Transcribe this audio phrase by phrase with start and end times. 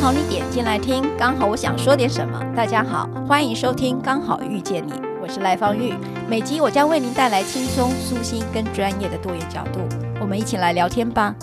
[0.00, 2.40] 好你点进来听，刚好我想说点什么。
[2.56, 5.92] 大家好，欢迎收听《刚好遇见你》，我是赖芳玉。
[6.28, 9.80] 每集我将为您带来轻松、舒心跟专业的多元角度，
[10.20, 11.34] 我们一起来聊天吧。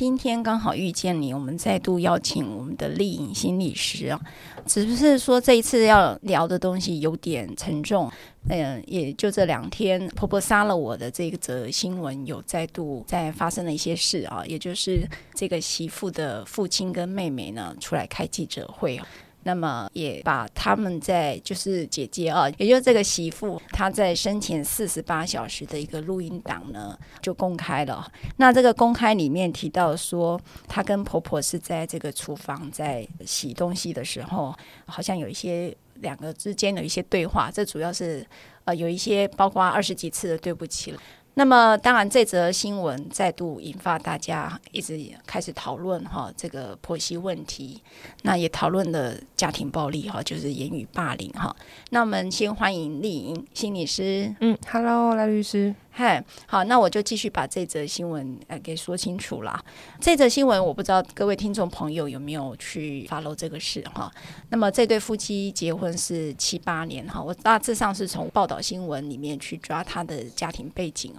[0.00, 4.18] 今天刚好遇见你，我们再度邀请我们的丽颖心理师啊，
[4.64, 8.10] 只是说这一次要聊的东西有点沉重，
[8.48, 19.06] 嗯，也就这两天婆婆杀了我的这个则新闻有再度在发生了一些事啊，也就是这个媳妇的父亲跟妹妹呢出来开记者会啊。
[19.42, 28.10] 那么也把他们在就是姐姐啊，也就是这个媳妇，她在生前四十八小时的一个录音档呢，就公开了。
[28.36, 34.54] 那这个公开里面提到说，她跟婆婆是在这个厨房在洗东西的时候，
[34.86, 37.50] 好像有一些两个之间的一些对话。
[37.50, 38.26] 这主要是
[38.64, 41.00] 呃有一些包括二十几次的对不起了。
[41.34, 47.80] 那么，当然，这则新闻再度引发大家一直开始讨论哈，这个婆媳问题，
[48.22, 51.54] 那也讨论了家庭暴力哈，就是言语霸凌哈。
[51.90, 55.74] 那我们先欢迎丽颖心理师，嗯，Hello，赖律师。
[55.92, 59.62] 嗨，好，那我就继续把这则新闻呃给说清楚了。
[60.00, 64.10] 这则新闻我不知道各位听众朋友有没有去 follow 这个事哈。
[64.50, 71.12] 那么这对夫妻结婚是七八年哈，我大致上是从报道新闻里面去抓他的家庭背景。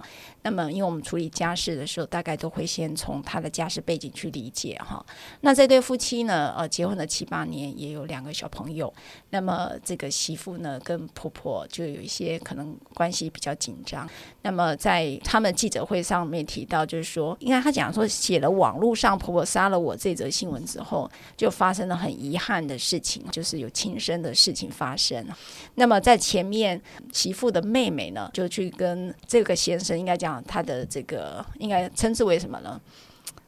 [0.44, 5.04] 那么因为我们处理家事的时候，大概都会先从他的家事背景去理解哈。
[5.42, 8.92] 那这对夫妻呢，呃，结婚了七八年，也有两个小朋友。
[9.30, 14.08] 那么这个媳妇呢，跟婆婆就有一些可能关系比较紧张。
[14.40, 25.26] 那么呃，在他们记者会上面提到，就是说，应该他讲说，写了网络上婆婆杀了我这则新闻之后，就发生了很遗憾的事情，就是有亲生的事情发生。
[25.74, 26.80] 那么在前面，
[27.12, 32.80] 媳妇的妹妹呢，就去跟这个先生，应该讲他的这个，应该称之为什么呢？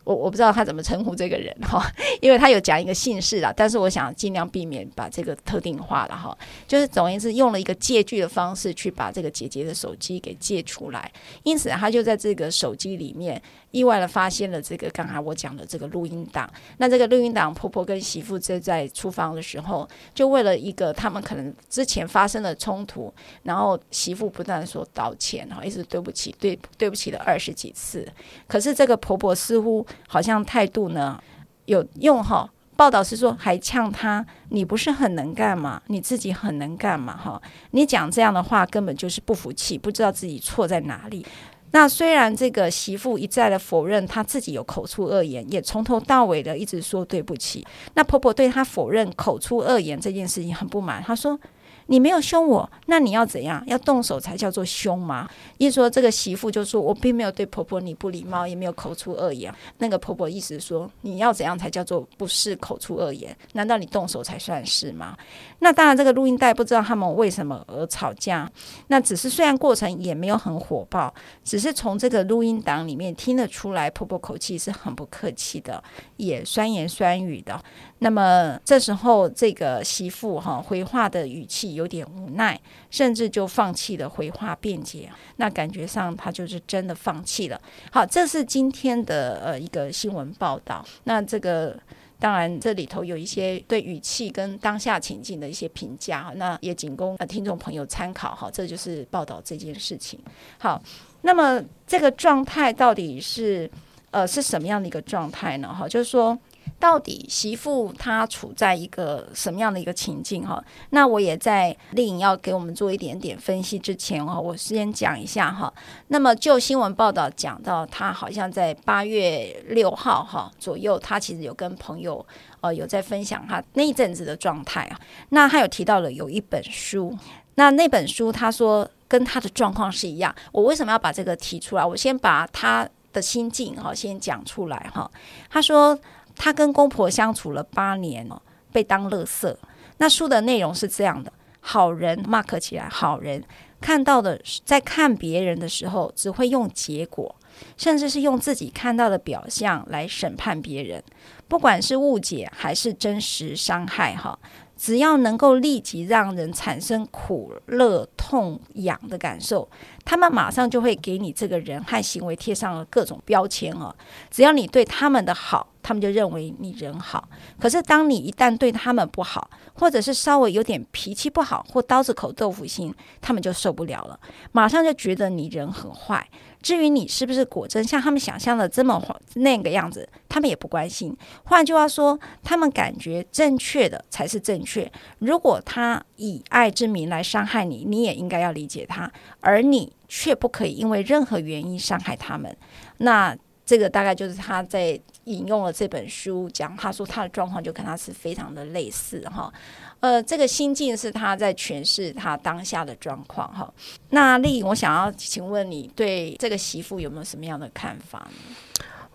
[0.05, 1.85] 我我不知道他怎么称呼这个人哈，
[2.21, 6.37] 因为他有讲一个姓氏啦，但是我想尽量避免把这个特定化了哈，
[6.69, 11.11] 就是总而言之用了一个借据的方式去把这个姐姐的手机给借出来，
[11.43, 13.41] 因此他就在这个手机里面。
[13.75, 16.49] 意外的发现了这个刚才我讲的这个录音档。
[16.79, 28.07] 那这个录音档，婆婆跟媳妇在在厨房的时候，就为了一个他们可能之前发生的冲突，然后媳妇不断说道歉，哈，一直对不起，对对不起了二十几次。
[28.47, 31.23] 可是这个婆婆似乎好像态度呢，
[31.67, 32.49] 有用哈。
[32.77, 35.81] 报道是说还呛她，你不是很能干吗？
[35.87, 37.17] 你自己很能干吗？
[37.17, 37.41] 哈，
[37.71, 41.25] 你讲这样的话根本就是不服气，不知道自己错在哪里。
[41.71, 47.65] 那虽然这个媳妇一再的否认她自己有口出恶言，也从头到尾的一直说对不起。
[47.95, 51.39] 那婆婆对她否认口出恶言这件事情很不满，她说。
[51.87, 53.63] 你没有凶我，那你要怎样？
[53.67, 55.29] 要动手才叫做凶吗？
[55.59, 63.37] 一说这个媳妇就说：“我并没有对婆婆你不礼貌，也没有口出恶言。”那个婆婆意思说：“你要怎样才叫做不是口出恶言？
[63.53, 65.17] 难道你动手才算是吗？”
[65.61, 68.51] 那当然，这个录音带不知道他们为什么而吵架。
[68.89, 71.13] 那只是虽然过程也没有很火爆，
[71.43, 75.83] 只是从这个录音档里面听得出来，婆婆口气是很不客气的，
[76.17, 77.63] 也酸言酸语的。
[78.01, 82.59] 那么这时候，这个媳妇哈回话的语气有点无奈，
[82.91, 85.11] 甚至就放弃了回话辩解。
[85.37, 87.61] 那感觉上，他就是真的放弃了。
[87.91, 90.85] 好，这是今天的呃一个新闻报道。
[91.05, 91.79] 那这个
[92.19, 98.51] 当然这里头有一些对语气跟当下情境的一些评价，那也仅供呃听众朋友参考哈。
[98.51, 100.19] 这就是报道这件事情。
[100.59, 100.83] 好，
[101.23, 103.71] 那么这个状态到底是
[104.11, 105.75] 呃是什么样的一个状态呢？
[105.75, 106.39] 哈，就是说。
[106.79, 110.63] 到底媳妇她处在一个什么样的一个情境哈？
[110.91, 115.73] 那我也在丽颖要给我们做一点点分析之前哈，我先讲一下哈。
[116.09, 122.25] 那么就新闻报道讲到，她好像在八月六号哈左右，她其实有跟朋友
[122.61, 125.01] 呃有在分享她那一阵子的状态啊。
[125.31, 127.17] 那她有提到了有一本书，
[127.55, 130.35] 那那本书她说跟她的状况是一样。
[130.53, 131.85] 我为什么要把这个提出来？
[131.85, 135.11] 我先把她的心境哈先讲出来哈。
[135.49, 135.99] 她说。
[136.37, 138.29] 他跟公婆相处了八年，
[138.73, 139.55] 被当垃圾。
[139.99, 143.43] 那书的内容是这样的：好人 mark 起来，好人
[143.81, 147.35] 看到的，在看别人的时候，只会用结果，
[147.77, 151.03] 甚至是用自己看到的表象来审判别人，
[151.47, 154.39] 不管是误解还是真实伤害，哈。
[154.77, 159.67] 只要能够立即让人产生苦、乐、痛、痒的感受，
[160.05, 163.95] 他们马上就会给你这个人和行为贴上了各种标签哦。
[164.31, 167.29] 只要你对他们的好，他们就认为你人好。
[167.59, 174.19] 可是当你一旦对他们不好，或者是稍微有点脾气不好或刀子口豆腐心，他们就受不了了，
[174.53, 176.29] 马上就觉得你人很坏。
[176.63, 179.03] 至于你是不是果真像他们想象的这么
[179.35, 181.15] 那个样子，他们也不关心。
[181.45, 184.91] 换句话说，他们感觉正确的才是正确。
[185.19, 192.57] 如果他以爱之名来伤害你，你也应该要理解他，而你却不可以因为任何原因伤害他们。
[192.99, 199.53] 那这个大概就是他在引用了这本书讲，他说他的状况就跟他是非常的类似哈。
[200.01, 203.73] 呃，这个心境是他在诠释他当下的状况哈。
[204.11, 208.29] 那丽，我想要请问你对这个媳妇有没有什么样的看法？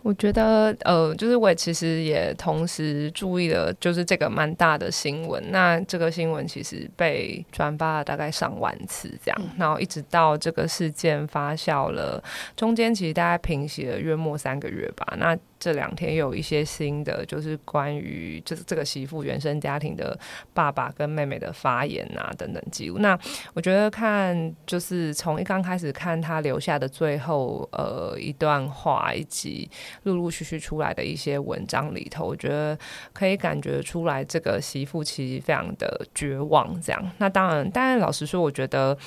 [0.02, 5.44] 我觉得，呃，就是我其实也同时注意了，就是这个蛮大的新闻。
[5.52, 12.24] 那这个新闻其实被转发了大概上万次，这样，嗯、然后一直到这个事件发酵了，
[12.56, 15.16] 中间其实大概平息了约莫三个月吧。
[15.18, 20.18] 那这两天有一些新的，就是关于就是这个媳妇原生家庭的
[20.54, 22.98] 爸爸跟妹妹的发言啊等等记录。
[23.00, 23.20] 那
[23.54, 29.70] 我觉得看就是从一刚开始看他留下的最后呃一段话，以及
[30.04, 32.78] 陆陆续续出来的一些文章里头，我觉得
[33.12, 36.80] 可以感觉出来这个媳妇其实非常的绝望。
[36.82, 38.98] 这样，那当然，当然老实说，我觉得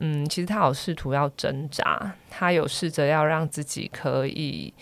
[0.00, 4.74] 嗯，其实他有试图要挣扎，他有试着要让自己可以。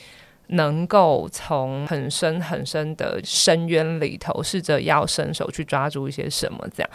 [0.49, 6.91] 能够从很深很深的深渊里头，试着要伸手去抓住一些什么，这样，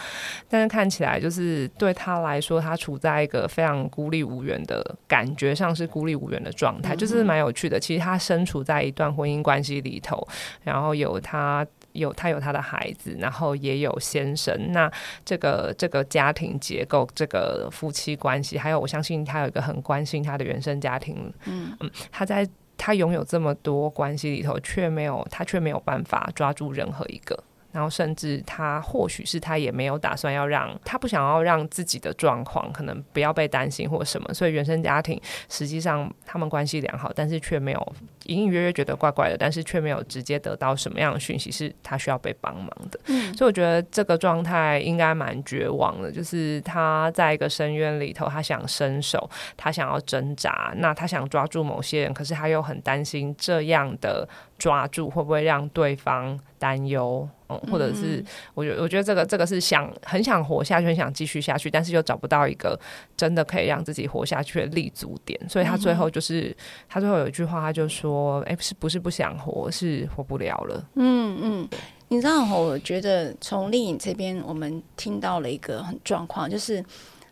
[0.49, 7.79] 但是看起来就是对他来说，他处在一个非常孤立无援的感觉上，是孤立无援的状态，就是蛮有趣的。
[7.79, 10.27] 其实他身处在一段婚姻关系里头，
[10.63, 14.71] 然后有他有他有他的孩子，然后也有先生。
[14.71, 14.91] 那
[15.23, 22.47] 这个这个家庭结构，这个夫妻关系，还有我相信他有一个很关心他的原生家庭，嗯嗯，他在。
[22.77, 27.43] 他拥有这么多关系里头，却没有他却没有办法抓住任何一个。
[27.73, 37.93] 然后，甚至他或许是他也没有打算要让他不想要让自己的状况可能不要被担心或什么，所以原生家庭实际上他们关系良好，但是却没有
[38.25, 42.99] 隐隐约约觉得怪怪的，但是却没有直接得到什么样的讯息是他需要被帮忙的。
[43.07, 49.27] 嗯，所以我觉得这个状态应该蛮绝望的，就是他在一个深渊里头，他想伸手，
[49.57, 54.29] 他想要挣扎，那他想抓住某些人，可是他又很担心这样的
[54.59, 57.27] 抓住会不会让对方担忧。
[57.49, 58.23] 嗯或者是，
[58.55, 62.79] 我觉我觉得这个这个是想很想活下去，很想继续下去，但是又找不到一个
[63.15, 66.55] 真的可以让自己活下去的立足点，所以他最后就是
[66.89, 71.69] 他最后有一句话，他就说：“哎，是不是不想活，是活不了了。”嗯嗯，
[72.07, 76.83] 你知道，我觉得从丽颖这边，我们听到了一个很状况，就是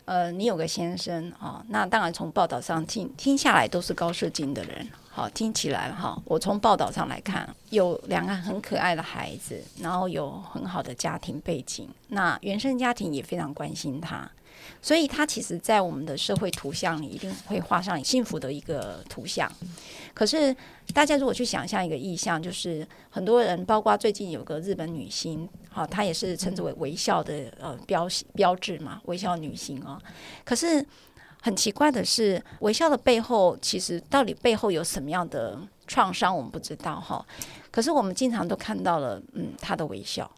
[0.04, 4.86] 呃，你有个先生啊、哦，那当然从报道上听听下来都是高射精的人。
[5.14, 14.26] 好，听起来哈，我从报道上来看，有两个很可爱的孩子，然后有很好的家庭背景，那原生家庭也非常关心他。
[14.80, 19.50] 所以，他其实，在我们的社会图像里，一定会画上幸福的一个图像。
[20.14, 20.54] 可是，
[20.94, 30.00] 大家如果去想象一个意象，就是很多人，包括最近有个日本女星，好，她也是称之为微笑的呃标标志嘛，微笑女星哦。
[30.44, 30.84] 可是，
[31.42, 37.22] 很奇怪的是，微笑的背后，其实到底背后有什么样的创伤，我们不知道哈。
[37.70, 40.30] 可是，我们经常都看到了，嗯，他的微笑。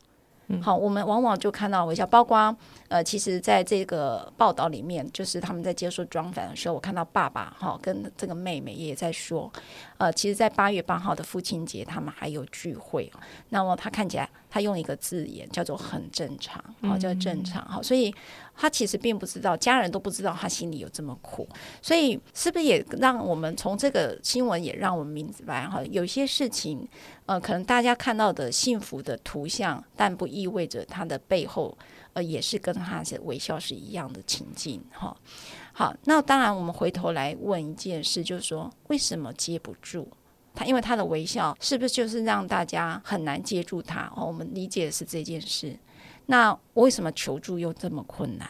[0.61, 2.55] 好，我们往往就看到微笑，包括
[2.89, 9.51] 呃，其实在这个报道里面，就是他们在接受专访的时候，我看到爸爸哈跟这个妹妹也在说，
[9.97, 13.11] 呃，其实，在八月八号的父亲节，他们还有聚会。
[13.49, 17.65] 那么他看起来，他用一个字眼叫做“很正常”，好，叫正常。
[17.67, 18.15] 好，所以
[18.57, 21.49] 他其实并不知道，家人都不知道他心里有这么苦。
[21.83, 26.89] 所以，是不是也让我们从这个新闻也让我们明白哈，有些事情。
[27.27, 31.75] 呃，可能大家看到的幸福的图像，但不意味着他的背后，
[32.13, 35.17] 呃，也是跟他的微笑是一样的情境哈。
[35.73, 40.07] 好，那当然，我们回头来问一件事，就是说，为什么接不住
[40.55, 40.67] 他？
[40.67, 44.13] 因为他的微笑，是不是就是让大家很难接住他？
[44.15, 45.75] 哦，我们理解的是这件事。
[46.27, 48.49] 那为什么求助又这么困难？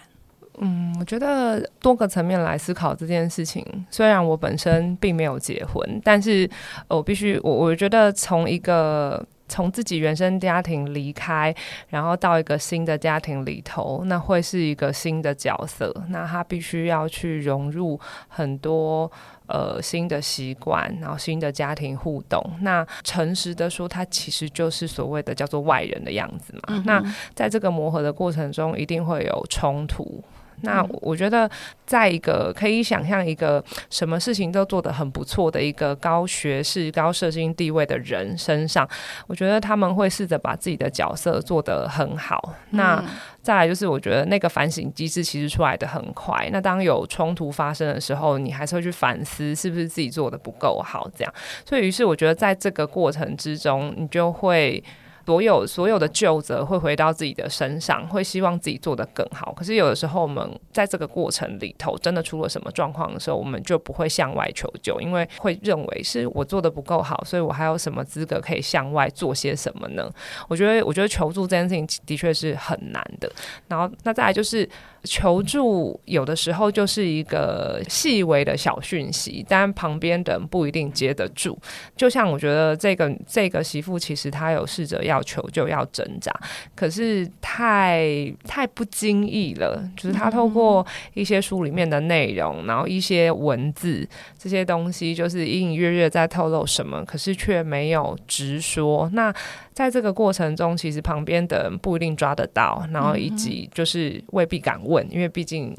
[0.58, 3.64] 嗯，我觉得多个层面来思考这件事情。
[3.90, 6.48] 虽然我本身并没有结婚，但是
[6.86, 11.52] 我必须，我我觉得从一个从自己原生家庭离开，
[11.88, 15.92] 然后到一个新的家庭里头，那会是一个新的角色。
[16.10, 19.10] 那他必须要去融入很多
[19.46, 22.42] 呃新的习惯，然后新的家庭互动。
[22.62, 26.62] 那诚实的说，他其实就是所谓的叫做外人的样子嘛。
[26.68, 27.02] 嗯、那
[27.34, 30.22] 在这个磨合的过程中，一定会有冲突。
[30.62, 31.48] 那我觉得，
[31.86, 38.88] 在一个可以想象一个什么事情都做得很不错的一个高学士、高社经地位的人身上，
[39.26, 42.54] 我觉得他们会试着把自己的角色做得很好。
[42.70, 43.02] 那
[43.42, 46.48] 再来就是，我觉得那个反省机制其实出来的很快。
[46.50, 51.34] 那当有冲突发生的时候，你还是会去反思是不是自己做的不够好，这样。
[51.68, 54.82] 所以，于是我觉得在这个过程之中，你就会。
[55.26, 59.52] 所有所有的旧责会回到自己的身上，会希望自己做得更好。
[59.52, 70.10] 可是有的时候，我们在这个过程里头，真的出了什么状况的时候，我们就不会向外求救，因为会认为是我做的不够好，所以我还有什么资格可以向外做些什么呢？
[70.48, 73.30] 我觉得，我觉得求助这件事情的确是很难的。
[73.68, 74.68] 然后，那再来就是。
[75.06, 81.58] 求助有的时候就是一个细微的小讯息，但旁边的人不一定接得住。
[81.94, 86.32] 就像我觉得这个这个媳妇，其实她有试着要求就、要挣扎，
[86.74, 89.82] 可是太太不经意了。
[89.96, 94.06] 就是他透过一些书里面的内容，然后一些文字
[94.38, 99.08] 这些东西，就是隐隐约约在透露什么，可是却没有直说。
[99.12, 99.34] 那
[99.72, 105.76] 在这个过程中，其实旁边的人不一定抓得到，然后以及就是未必敢问，因为毕竟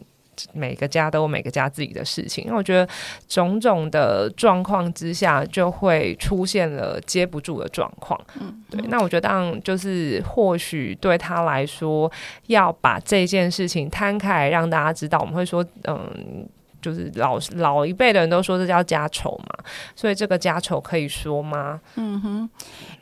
[0.53, 2.45] 每个家都有每个家自己的事情。
[2.45, 2.87] 因为我觉得
[3.27, 8.19] 种种的状况之下，就会出现了接不住的状况。
[8.39, 8.81] 嗯，对。
[8.87, 12.11] 那我觉得，当就是或许对他来说，
[12.47, 16.47] 要把这件事情摊开来让大家知道，我们会说，嗯。
[16.81, 19.65] 就是老老一辈的人都说这叫家丑嘛，
[19.95, 21.81] 所以这个家丑可以说吗？
[21.95, 22.49] 嗯哼，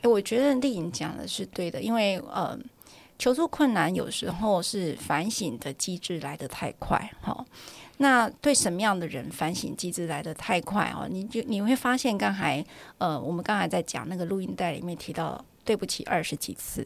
[0.00, 2.58] 欸、我觉得丽颖讲的是对的，因为呃，
[3.18, 7.44] 求助困难有时候是反省的机制来得太快，哈。
[7.98, 11.06] 那对什么样的人反省机制来得太快哦？
[11.08, 12.64] 你就你会发现，刚才
[12.98, 16.84] 呃，我们刚才在讲那个录音带里面提到对不起二十几次，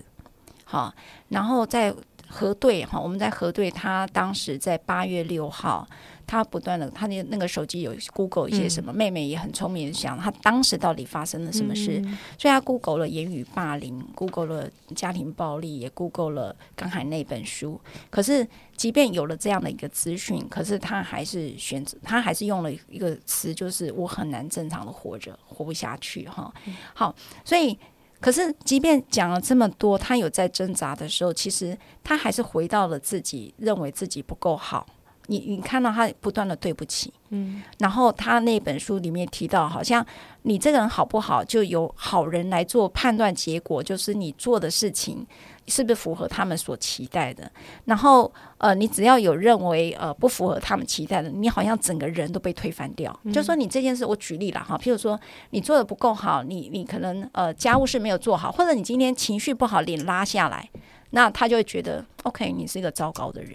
[0.65, 0.95] 好，
[1.29, 1.95] 然后再
[2.29, 5.87] 核对哈，我们在核对他当时在八月六号。
[6.29, 17.81] 他不断的，他那那个手机有 Google 一些什么，嗯、妹妹也很聪明，想他当时到底发生了什么事，嗯、所以他 Google 了言语霸凌，Google 了家庭暴力，也 Google 了刚才那本书。
[18.11, 26.53] 可是，即便有了这样的一个资讯，可是他还是选择，他还是用了一个词，就是我很难正常的活着，活不下去哈。
[26.67, 27.79] 嗯、好，所以，
[28.21, 34.87] 可是即便讲了这么多，他有在挣扎的时候，其实他还是回到了自己认为自己不够好。
[35.31, 40.05] 你你看到他不断的对不起，嗯，然后他那本书里面提到，好像
[40.43, 45.27] 你这个人好不好，就由好人来做判断，结果就是你做的事情
[45.67, 47.51] 是不是符合他们所期待的。
[47.85, 53.15] 然后呃，你只要有认为呃不符合他们期待的，你好像整个人都被推翻掉。
[53.25, 55.21] 嗯、就说你这件事，我举例了哈，譬如说
[55.51, 60.67] 你做的不够好，你你可能呃家务事没有做好，或者你今天情绪不好，脸拉下来，
[61.11, 63.55] 那他就会觉得 OK，你是一个糟糕的人。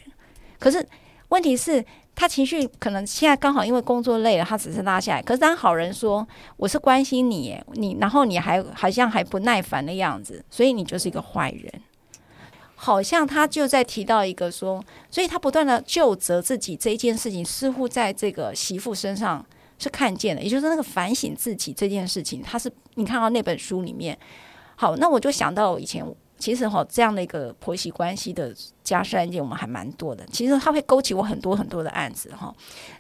[0.60, 0.88] 可是。
[1.34, 5.22] 问题是，他情绪可能现在刚好因为工作累了，他只是拉下来。
[5.24, 6.26] 可是当好人说
[6.58, 11.74] 我是关心你，你然后你还好像还不耐烦的样子，所以你就是一个坏人。
[12.76, 19.44] 好像他就在提到一个说，所以他不断的就责自己这一件事情，似乎在这个媳妇身上
[19.80, 24.16] 是看见的，也就是那个反省自己这件事情，他是你看到那本书里面。
[24.76, 26.06] 好，那我就想到以前。
[26.44, 30.26] 其实哈，这样的一个婆媳关系的家事案件，我们还蛮多的。
[30.26, 32.54] 其实它会勾起我很多很多的案子哈。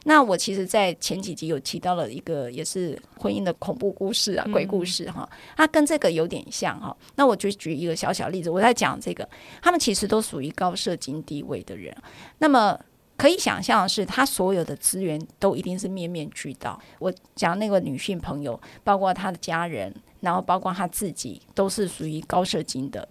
[0.05, 5.29] 那我其实，在前几集有提到了一个，也是婚姻的恐怖故事啊，鬼故事哈。
[5.57, 6.95] 它跟这个有点像哈。
[7.15, 9.27] 那我就举一个小小例子，我在讲这个，
[9.61, 11.93] 他们其实都属于高社经地位的人。
[12.37, 12.79] 那么
[13.17, 16.79] 可以想象的是，他所有的资源都一定是面面俱到。
[16.97, 23.05] 我讲那个女性朋友，包括他的家人，然后包括他自己，都是属于高社经的。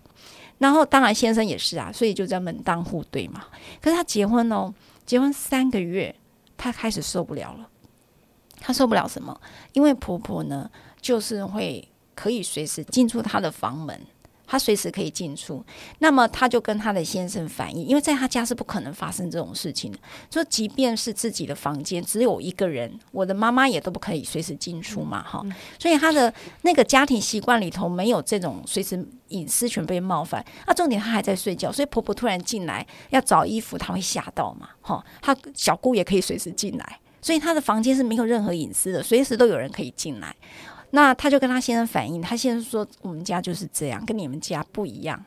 [0.62, 3.44] 然后，当然先生也是啊，所以就在门当户对嘛。
[3.80, 4.72] 可是他结婚哦，
[5.04, 6.14] 结婚三个月，
[6.56, 7.68] 他开始受不了了。
[8.60, 9.38] 他受不了什么？
[9.72, 14.00] 因为婆婆呢，就是会可以随时进出他的房门。
[14.52, 15.64] 他随时可以进出，
[16.00, 19.98] 那么他就跟他的先生反映，因为在他家是不可能发生这种事情的。
[20.30, 25.54] 说即便是自己的房间只有一个人，我的妈妈也都不可以随时进出嘛，哈、嗯。
[25.78, 26.30] 所以他的
[26.60, 30.44] 那个家庭习惯里头没有这种随时隐私权被冒犯。
[30.66, 35.02] 那重点他还在睡觉，所以婆婆突然进来要找衣服，他会吓到嘛，哈。
[35.22, 40.36] 他小姑也可以随时进来，所以他的房间是没有任何隐私的，随时都有人可以进来。
[40.92, 45.22] 那他就跟他先生反映，他先生说我们家就是这样，跟你们家不一样。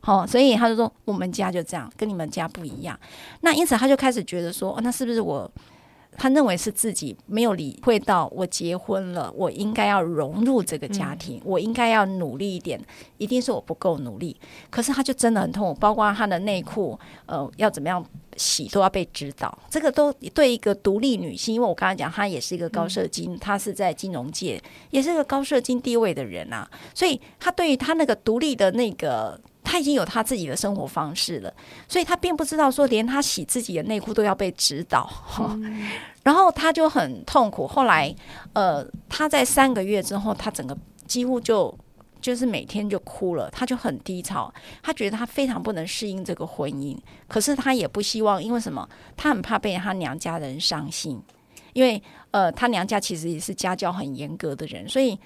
[0.00, 2.98] 好、所以他就说我们家就这样，跟你们家不一样。
[3.42, 5.50] 那因此他就开始觉得说，那是不是我？
[6.16, 12.80] 他认为是自己没有理会到，我结婚了，我应该要融入这个家庭，嗯、我应该要努力一点，
[13.18, 14.36] 一定是我不够努力。
[14.70, 18.04] 可是他就真的很痛苦，包括他的内裤，呃，要怎么样
[18.36, 19.58] 洗都要被指导。
[19.70, 26.70] 这个都对一个独立女性，因为我刚才讲，她也是一个高社经，她、嗯、是在金融界，也是一个高社经地位的人啊。
[26.94, 29.40] 所以她对于她那个独立的那个。
[29.64, 31.52] 他已经有他自己的生活方式了，
[31.88, 35.88] 所以他并不知道说，连他洗自己的内裤都要被指导，嗯、
[36.24, 37.66] 然后他就很痛苦。
[37.66, 38.14] 后来，
[38.52, 40.76] 呃，他在三个月之后，他整个
[41.06, 41.72] 几乎就
[42.20, 44.52] 就是每天就哭了，他就很低潮，
[44.82, 48.88] 他觉得他非常不能适应这个婚姻，可是他也不希望，因为什么？
[49.16, 51.22] 他很怕被他娘家人伤心，
[51.72, 52.02] 因为
[52.32, 55.18] 呃，他娘家其实也是家教很严格的人，所以。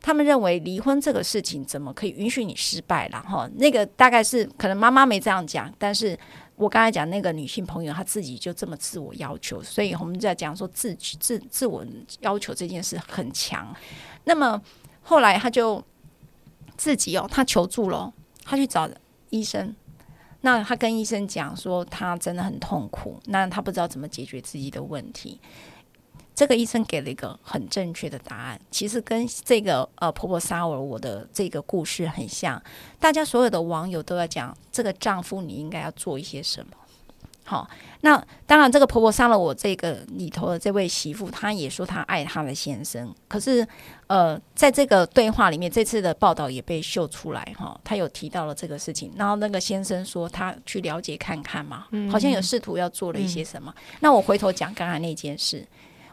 [0.00, 3.20] 他们认为离婚这个事情怎么可以允许你失败了？
[3.22, 6.18] 哈，那个大概是可能妈妈没这样讲，但是
[6.56, 11.84] 我刚才讲那个女性朋友她自己就这么自我要求，所以我们在讲说自自自我
[12.20, 13.74] 要求这件事很强。
[14.24, 14.60] 那么
[15.02, 15.82] 后来他就
[16.76, 18.12] 自己哦，他求助了，
[18.44, 18.88] 他去找
[19.30, 19.74] 医生。
[20.40, 25.40] 那他跟医生讲说他真的很痛苦，那他不知道怎么解决自己的问题。
[26.38, 32.62] 这个医生给了一个很正确的答案，其实跟这个呃婆婆撒尔我的这个故事很像。
[33.00, 36.70] 大家所有的网友都在讲，这个丈夫你应该要做一些什么。
[37.42, 37.68] 好，
[38.02, 43.12] 那当然这个婆婆杀了我这个里头的这位媳妇，她也说她爱她的先生。
[43.26, 43.66] 可是
[44.06, 49.10] 呃，在这个对话里面，这次的报道也被秀出来哈，她有提到了这个事情。
[49.16, 53.74] 然后那个先生说他去了解看看嘛，好像有试图要做了一些什么。
[53.76, 55.66] 嗯、那我回头讲刚才那件事。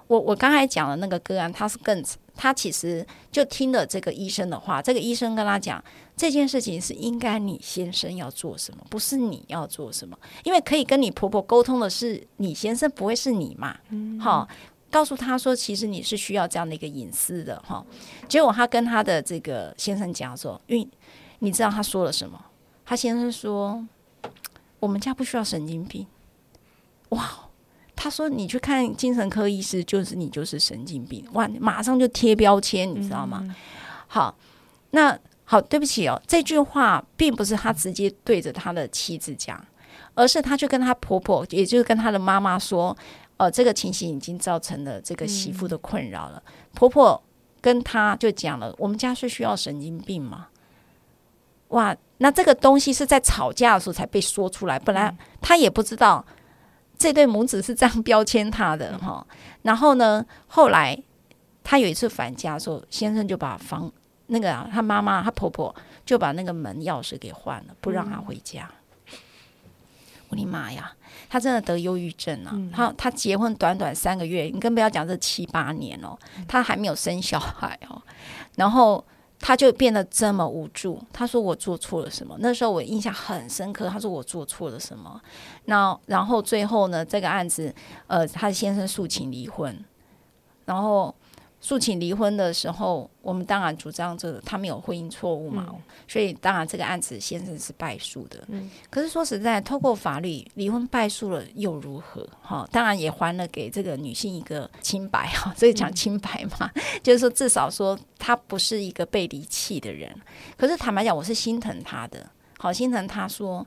[0.08, 2.04] 我我刚才讲的那个个案，他是更
[2.36, 5.84] 他其实就听了这个医生的话，这个医生跟他讲
[6.16, 13.78] 这件事情是应该你先生要做什么，不是你要做什么，因为可以跟你婆婆沟通的是你先生，不会是你嘛。
[13.90, 14.48] 嗯，好，
[14.92, 17.84] 告诉他说，其实你是需要这样的一个隐私的哈。
[18.28, 20.88] 结果他跟他的这个先生讲说，因为
[21.40, 22.40] 你知道他说了什么？
[22.86, 23.84] 他先生说，
[24.80, 26.06] 我们家不需要神经病。
[27.10, 27.45] 哇！
[27.96, 31.48] 他说：“你去看精神科医师，就是你就是神经病，哇！
[31.60, 33.56] 马上就贴标签，你知道吗？”嗯、
[34.08, 34.38] 好，
[34.92, 39.64] 那好，对不起哦，这句话并不是他直接对着他的妻子讲，
[40.14, 42.96] 而是他去跟他婆婆，也就是跟他的妈妈说
[43.38, 46.44] ：“呃，这个情形已经造成了这个媳妇的困扰了。
[46.46, 47.24] 嗯”婆婆
[47.62, 50.48] 跟他就讲了：“我们家是需要神经病吗？”
[51.70, 51.96] 哇！
[52.20, 56.26] 那这个东西是在吵架的时候才被说出来，本来他也不知道。
[56.98, 59.26] 这对母子是这样标签他的哈，
[59.64, 60.98] 然后呢，后来
[61.64, 63.92] 他有一次返家的时候，先生就把房
[64.28, 65.74] 那个啊他妈妈他婆婆
[66.06, 68.70] 就把那个门钥匙给换了，不让他回家。
[69.12, 69.18] 嗯、
[70.30, 70.92] 我的妈呀，
[71.30, 72.52] 他真的得忧郁症啊！
[72.54, 78.02] 嗯、他他结婚短短三个月，你更不要讲这七八年哦，他还没有生小孩哦，
[78.56, 79.04] 然后。
[79.40, 81.02] 他就变得这么无助。
[81.14, 83.88] 他说：“我做错了什么？”那时候我印象很深刻。
[83.90, 85.22] 他说：“我做错了什么？”
[85.66, 87.06] 那然后最后呢？
[87.06, 87.74] 这个案子，
[88.08, 89.84] 呃，他的先生诉请离婚，
[90.66, 91.14] 然后。
[91.66, 98.44] 诉请离婚的时候，我们当然主张这个他没有婚姻错误嘛，嗯、所以当然这个案子先生是败诉的。
[98.50, 102.24] 嗯、可是说实在，透过法律离婚败诉了又如何？
[102.40, 110.16] 哈，当然也还了给这个女性一个清白哈，所以讲清白嘛，嗯、 就是说至少说他不是一个被离弃的人。
[110.56, 113.66] 可是坦白讲，我是心疼他的，好心疼他说。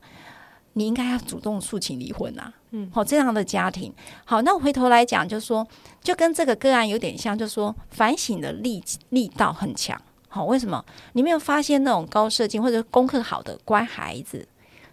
[0.74, 2.54] 你应该要主动诉请离婚啊！
[2.70, 3.90] 嗯，好，这样的家庭，
[4.26, 5.66] 好，那我回头来讲，就说，
[6.02, 9.98] 就跟这个个案有点像，就是说，反省的力力道很强。
[10.28, 10.84] 好，为什么？
[11.14, 14.46] 你没有发现那种高社经或者功课好的乖孩子，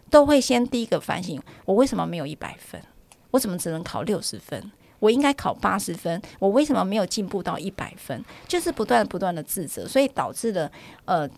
[0.10, 2.82] 都会先第一个反省：我为什么没有一百分？
[3.32, 4.72] 我怎么只能考六十分？
[5.00, 6.22] 我应该考八十分？
[6.40, 8.24] 我为什么没有进步到一百分？
[8.48, 10.72] 就是不断不断的自责，所以导致了
[11.04, 11.30] 呃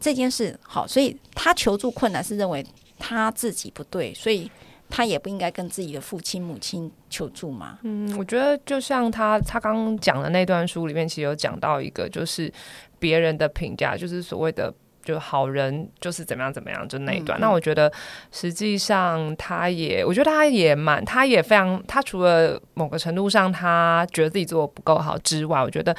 [0.00, 0.58] 这件事。
[0.62, 2.64] 好，所以他求助困难是认为。
[3.02, 4.50] 他自己不对，所以
[4.90, 7.78] 他也不应该跟自己的父亲母亲求助嘛。
[7.82, 12.52] 嗯，我觉得就像他他刚刚讲的那段书里面，其实有讲到一个，就是
[12.98, 14.74] 别人的评价，就是所谓的。
[15.10, 17.36] 就好人就是怎么样怎么样，就那一段。
[17.36, 17.92] 嗯、那我觉得
[18.30, 25.92] 实际上他也，我觉得他也蛮，他也非常，他除了某个程度上他觉得自己做的不够好之外，我觉得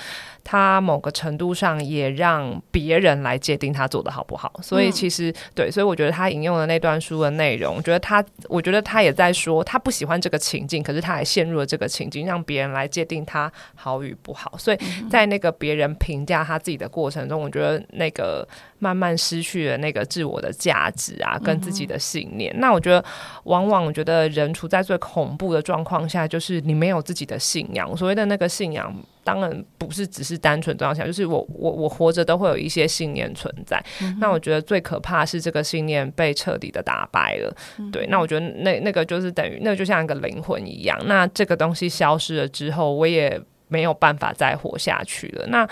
[0.46, 4.50] 他某个程度上也让别人来界定他做的好不好。
[4.64, 14.56] 所以其实、嗯、对，所以我觉得他引用的那段书的内容，我觉得他，我觉得他也在说他不喜欢这个情境，可是他还陷入了这个情境，让别人来界定他好与不好。
[14.58, 14.78] 所以
[15.10, 18.48] 在那个别人评价他自己的过程中，我觉得那个。
[18.82, 22.52] 慢慢失去了那个自我的价值啊，跟自己的信念。
[22.56, 23.06] 嗯、那我觉得，
[23.44, 27.96] 往往我觉得人处在最恐怖的状况下，就是你没有自己的信仰。
[27.96, 28.92] 所谓的那个信仰，
[29.24, 33.80] 当然不是只是单纯这样想，就是我我我活着都会有一些信念存在。
[34.02, 37.56] 嗯、那我觉得最可怕是这个信念被彻底的打败了。
[37.78, 41.00] 嗯、对，那我觉得那那个就是等于那个就像一个灵魂一样。
[41.06, 43.40] 那这个东西消失了之后，我也。
[43.72, 45.48] 没有办法再活下去了。
[45.48, 45.68] 那，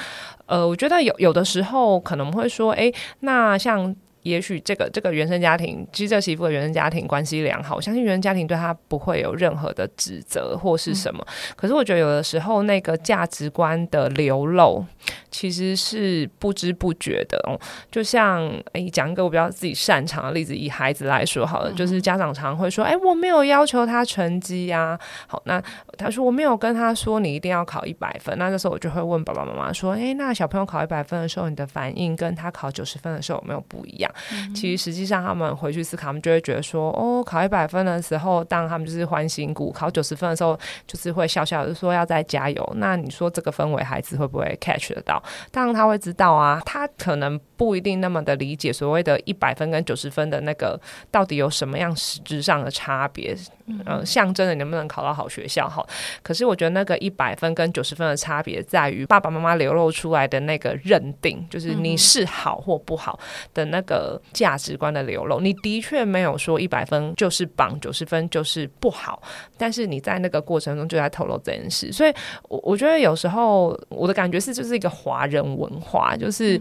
[0.47, 3.95] 呃，我觉得有有的时候可能会说，诶，那像。
[4.23, 11.25] 也许这个这个原生家庭，其实这媳妇的原生家庭关系良好，我相信原生家庭对她不会有任何的指责或是什么。
[11.25, 14.85] 嗯、可是我觉得有的时候那个价值观的流露，
[15.31, 17.59] 其实是不知不觉的哦。
[17.91, 24.99] 就像哎，讲一个我比较自己擅长的例子，以孩子来说好了，嗯、就是家长常会说，哎，我没有要求他成绩呀、啊。
[25.27, 25.61] 好，那
[25.97, 28.37] 他说我没有跟他说你一定要考一百分。
[28.37, 34.11] 那这时候我就会问爸爸妈妈说，哎，那小朋友考一百分的时候，你的反应跟他考九十分的时候有没有不一样？
[34.55, 42.73] 其实实际上，他们回去思考，他们就会觉得说，哦，考一百分的时候，当他们就是欢欣鼓舞；考九十分的时候，就是会笑笑的说要再加油。
[42.77, 45.18] 那你说这个氛围，孩子会不会 catch 得到？
[45.51, 50.79] 当然他会知道啊，他可能不一定那么的理解所谓的一百分跟九十分的那个
[51.12, 53.36] 到底有什么样实质上的差别。
[53.71, 55.69] 嗯、呃，象征的你能不能考到好学校？
[55.69, 55.86] 哈，
[56.23, 63.19] 可是我觉得那个一百分跟九十分的差别在于爸爸妈妈流露出来的那个认定，就是你是好或不好
[63.53, 65.39] 的那个价值观的流露。
[65.39, 69.21] 你的确没有说一百分就是棒，九十分就是不好，
[69.55, 71.91] 但是你在那个过程中就在透露这件事。
[71.91, 72.13] 所以，
[72.47, 76.56] 我我觉得有时候我的感觉是，就是一个华人文化，就是、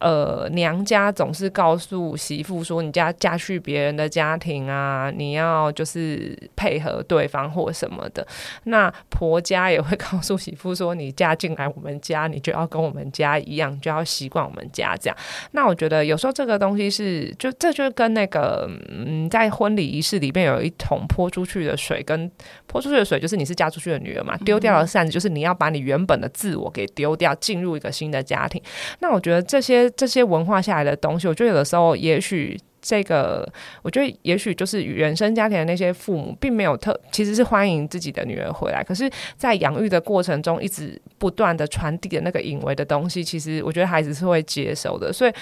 [0.00, 6.36] 嗯、呃，娘家总是告诉媳妇说，你家嫁去别人的家庭啊，你要就是。
[6.56, 8.26] 配合对方或什么的，
[8.64, 15.16] 那婆家也会告诉媳妇说：“你嫁进来我们家，你就要跟我们家一样，就要习惯我们家这样。”
[15.52, 22.30] 那我觉得有时候这个东西是，就这就跟那个嗯，在婚礼仪式里面有一桶泼出去的水，跟
[22.66, 28.60] 泼出去的水就是你是嫁出去的女儿嘛，丢掉了扇子就是你要把你原本的自我给丢掉，进入一个新的家庭。
[29.00, 32.58] 那我觉得这些这些文化下来的东西，我觉得有的时候也许。
[32.82, 45.32] 这个，我觉得也许就是原生家庭的那些父母，并没有特其实是欢迎自己的女儿回来，可是，在养育的过程中，一直不断的传递的那个隐微的东西，其实我觉得孩子是会接受的，所以。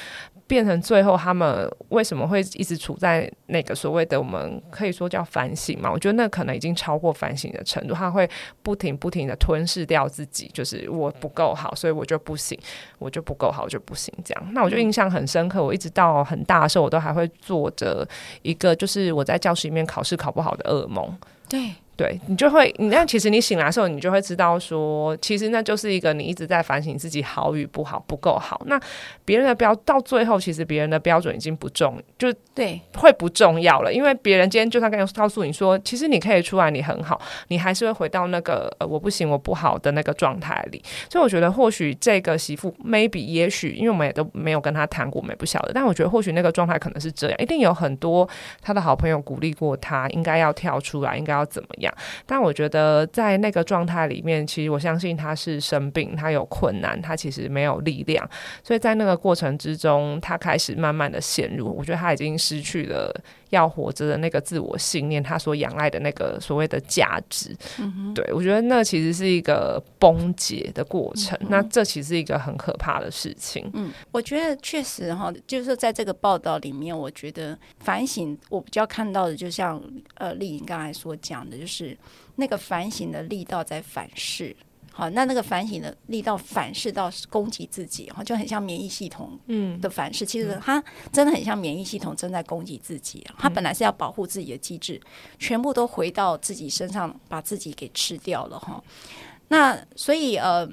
[0.47, 5.89] 变成最后，他们为什么会一直处在那个所谓的我们可以说叫反省嘛？
[5.89, 8.29] 我觉得那可能已经超过反省的程度，他会
[8.61, 12.59] 不停不停的吞噬掉自己，就是我不够好，所以我就不行，
[12.99, 14.53] 我就不够好，我就不行这样。
[14.53, 18.07] 那我就印象很深刻，我一直到很大的时候，我都还会做着
[18.43, 21.17] 一个，就是我在教室里面考试考不好的噩梦。
[21.49, 21.75] 对。
[22.01, 28.59] 对，你就会，你那其实你醒来的时候，你就会知道说，其实那就是一个你一直在反省自己好与不好，不够好。
[28.65, 28.81] 那
[29.23, 33.93] 别人的标到最后，其实别人的标准已经不重，就对，会不重要了。
[33.93, 40.83] 因为别人今天就算跟告诉你说，其实你可以出来，你很好，你还是会回到那个呃我不行，我不好的那个状态里。
[41.11, 45.73] 所以我觉得，或许这个媳妇，maybe 也许，因为我们也都没有跟他谈过，我们也不晓得。
[45.75, 48.27] 但我觉得，或许那个状态可能是这样，一定有很多
[48.63, 51.90] 他的好朋友鼓励过他，应该要跳出来，应该要怎么样。
[52.27, 58.29] 但我觉得在那个状态里面，其实我相信他是生病，他有困难，他其实没有力量，
[58.63, 61.75] 所以在那个过程之中，他开始慢慢的陷入。
[61.77, 63.13] 我觉得他已经失去了
[63.51, 67.55] 要活着的那个自我信念，他所仰赖的那个所谓的价值。
[67.79, 71.39] 嗯，对，我觉得那其实是一个崩解的过程。
[71.43, 73.71] 嗯，那这其实是一个很可怕的事情。
[73.75, 79.83] 嗯，我觉得确实哈，就是在这个报道里面，我觉得反省我比较看到的，就像
[80.15, 81.97] 呃丽颖刚才所讲的，就是。
[82.37, 84.57] 那个反省的力道在反噬，
[85.01, 90.27] 好，那那个反省的力道反噬到攻击自己，哈，就很像免疫系统嗯的反噬。
[90.27, 95.01] 嗯、其实它真的很像免疫系统正在攻击自己，它本来是要保护自己的机制，
[95.39, 98.85] 全部都回到自己身上，把自己给吃掉了，哈。
[99.49, 100.69] 那所以呃，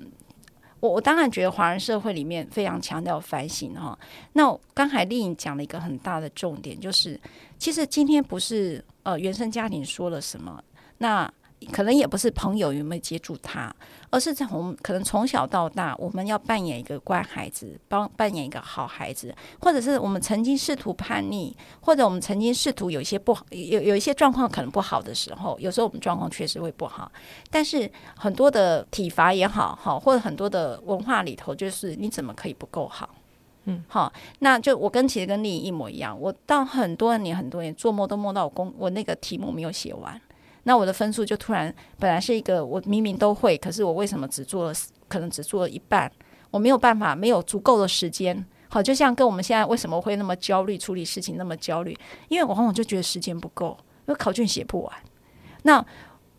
[0.81, 3.97] 我我当然觉得华人社会里面非常强调反省，哈。
[4.33, 7.17] 那刚才丽颖讲了一个很大的重点，就是
[7.57, 10.61] 其实今天不是呃原生家庭说了什么，
[10.97, 11.33] 那。
[11.71, 13.75] 可能也不是朋友有没有接住他，
[14.09, 27.11] 而是从可能从小到大，我们要扮演一个乖孩子，帮扮演一个好孩子，或者是我们曾经试图叛逆，或者我们曾经试图有一些不好，有有一些状况可能不好的时候，有时候我们状况确实会不好。
[27.51, 33.09] 但是很多的体罚也好，好或者很多的文化里头，就是你怎么可以不够好？
[33.65, 40.21] 嗯，好，那就我跟其实跟丽颖一模一样，我到很多年很多年做梦都梦到我公我那个题目没有写完。
[40.67, 44.73] 那我的分数就突然本来是一个，我明明都会，可是我为什么只做了
[45.07, 46.11] 可能只做了一半？
[46.51, 48.45] 我没有办法，没有足够的时间。
[48.67, 53.77] 好，就像跟我们现在为什么会那么焦虑，处理事情那么焦虑，因为我往往就觉得时间不够，
[54.07, 54.93] 因为考卷写不完。
[55.63, 55.83] 那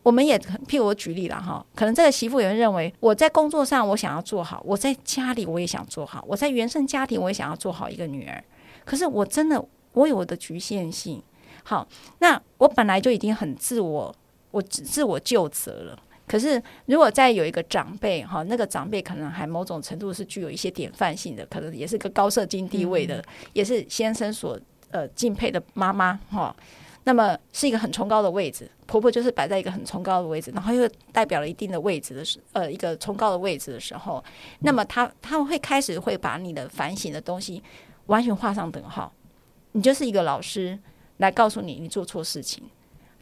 [0.02, 8.44] 我们也譬如我举例了哈，可能这个媳妇有人认为我在工作上我想要做好，我在家里我也想做好，我在原生家庭我也想要做好一个女儿，
[8.84, 9.64] 可是我真的
[9.94, 11.22] 我有我的局限性。
[11.68, 11.86] 好，
[12.20, 14.14] 那我本来就已经很自我，
[14.50, 16.02] 我自我救责了。
[16.26, 24.58] 可是如果再有一个长辈，哈，那个长辈可能还某种程度是具有一些典范性的，可能也是个高社经地位的，嗯、也是先生所
[24.90, 26.56] 呃敬佩的妈妈，哈。
[27.04, 34.24] 那么是一个很崇高的位置，婆婆就是摆在一个很崇高的位置，然后又代表了一定的位置的时，呃，一个崇高的位置的时候，
[34.60, 37.62] 那么他他会开始会把你的反省的东西
[38.06, 39.12] 完全画上等号，
[39.72, 40.78] 你就是一个老师。
[41.18, 42.64] 来告诉你，你做错事情，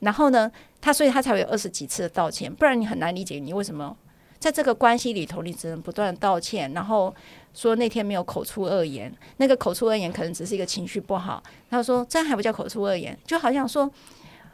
[0.01, 3.97] 然后呢，他所以他才会有二十几次的道歉，不然你很难理解你为什么
[4.39, 7.13] 在这个关系里头，你只能不断的道歉，然后
[7.55, 11.43] 说那天没有口出恶言，那个口出恶言可能只是一个情绪不好。
[11.71, 13.91] 他说这还不叫口出恶言，就好像说，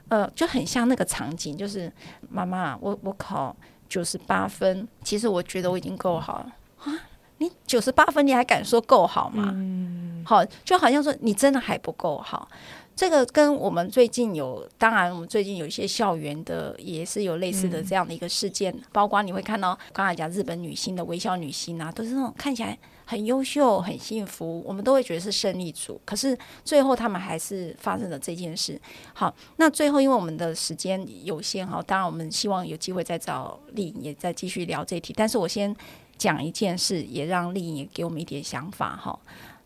[0.08, 1.92] 呃，就很像那个场景，就是
[2.30, 3.54] 妈妈，我我考
[3.88, 6.52] 九十八分，其实我觉得我已经够好了
[6.84, 6.98] 啊，
[7.38, 9.50] 你九十八分你还敢说够好吗？
[9.52, 12.48] 嗯，好，就好像说你真的还不够好。
[12.94, 28.80] 这个跟我们最近有，当然我们最近有一些校园的也是有类似的这样的一个事件，包括你会看到刚才讲日本女星的微笑女星啊，都是那种看起来很优秀、很幸福，我们都会觉得是胜利组，可是最后他们还是发生了这件事。
[29.14, 35.74] 好，那最后因为我们的时间有限哈，当然我们希望有机会再找丽颖也再继续聊这题，但是我先
[36.18, 39.18] 讲一件事，也让丽颖也给我们一点想法哈。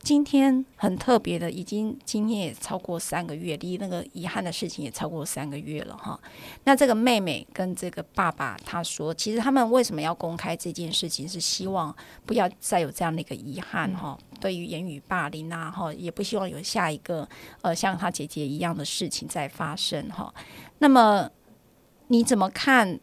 [0.06, 6.16] 今天很特别的，已经今天也超过三个月，离那个遗憾的事情也超过三个月了哈。
[6.62, 11.92] 那这个妹妹跟这个爸爸他说，其实他们为什么要公开这件事情，是希望
[12.24, 14.16] 不要再有这样的一个遗憾哈。
[14.40, 17.28] 对于言语霸凌啊哈，也不希望有下一个
[17.62, 20.32] 呃像他姐姐一样的事情再发生哈。
[20.78, 21.28] 那么
[22.06, 23.00] 你怎么看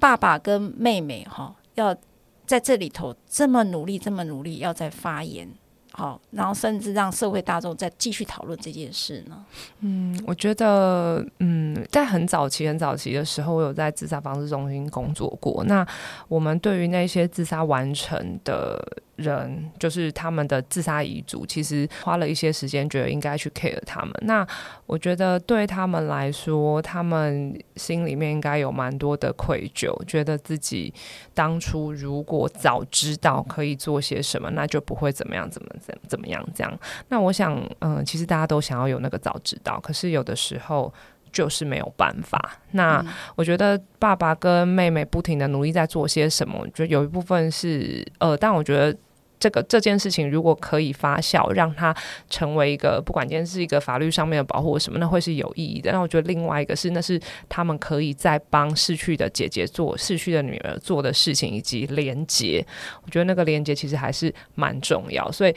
[0.00, 1.96] 爸爸跟妹妹哈要
[2.44, 5.48] 在这里头这么努力，这么努力要再发言？
[5.94, 9.44] 好，然后甚至让社会大众再继续讨论这件事呢？
[9.80, 15.62] 嗯，我觉得，嗯，在很早期、很早期的时候，我有在自杀防治中心工作过。
[15.64, 15.86] 那
[16.28, 18.82] 我们对于那些自杀完成的
[19.16, 24.12] 人，就是他们的自杀遗嘱，其实花了一些时间，觉得应该去 care 他们。
[24.22, 24.46] 那
[24.86, 30.92] 我觉得对他们来说，他们心里面应该有蛮多的愧疚，觉得自己
[31.34, 36.78] 当初如果早知道可以做些什么，那就不会怎么样，怎么怎怎么样这样。
[37.08, 40.92] 那我想，嗯、其实大家都想要有那个早知道，可是有的时候
[41.32, 42.58] 就是没有办法。
[42.72, 48.96] 那我觉得爸爸跟妹妹不停的努力在做些什么，我觉得有一部分是，呃，但我觉得。
[49.42, 51.92] 这个这件事情如果可以发酵，让它
[52.30, 55.90] 成为一个不管今天是一个法律上面的保护什么，那会是有意义的。
[55.90, 62.64] 那我觉得另外一个是，那是他们可以在帮逝去的姐姐做逝去的女儿做的事情，以及连接。
[63.04, 65.52] 我觉得那个连接其实还是蛮重要，所以。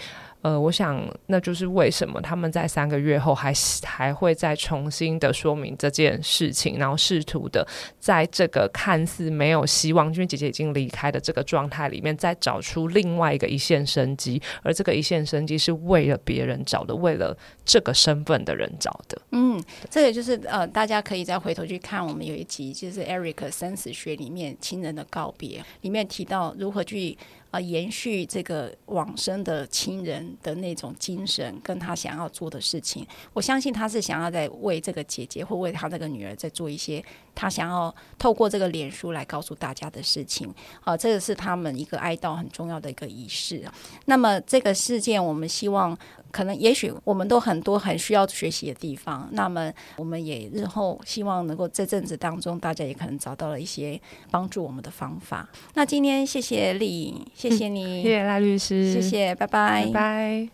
[0.46, 3.52] 呃，我想那就是为什么他们在三个月后还
[3.84, 7.68] 还会再重新的说明这件事情，然后试图的
[8.00, 19.20] 在这个看似没有希望，因为姐姐已经离开的这个状态里面，再找出另外一个一线生机，而这个一线生机是为了别人找的，为了这个身份的人找的。
[19.32, 27.18] 嗯，这个就是呃，大家可以再回头去看，我们有一集就是 Eric 生死学里面亲人的告别，里面提到如何去。
[27.60, 40.54] 延续这个往生的亲人的那种精神，跟他想要做的事情，我相信他是想要在为这个姐姐或为他这个女儿在做一些他想要透过这个脸书来告诉大家的事情。
[40.84, 43.64] 啊，这个是他们一个哀悼很重要的一个仪式。
[44.06, 45.98] 那么这个事件，我们希望。
[46.36, 53.98] 可能也许我们都很多很需要学习的地方，那么我们也日后希望能够这阵子当中，大家也可能找到了一些
[54.30, 55.48] 帮助我们的方法。
[55.76, 60.50] 那今天谢谢丽，谢谢你，嗯、谢谢赖律师，谢谢，拜拜，拜拜。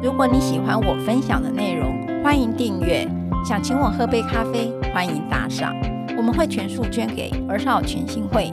[0.00, 3.04] 如果你喜欢我分享的内容，欢迎订阅。
[3.44, 5.74] 想请我喝杯咖啡，欢迎打赏。
[6.16, 8.52] 我们会全数捐给儿少权心会。